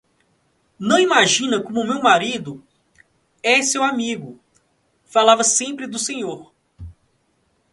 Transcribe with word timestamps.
Não 0.79 0.97
imagina 0.99 1.61
como 1.61 1.85
meu 1.85 2.01
marido 2.01 2.65
é 3.43 3.61
seu 3.61 3.83
amigo, 3.83 4.39
falava 5.05 5.43
sempre 5.43 5.85
do 5.85 5.99
senhor. 5.99 6.51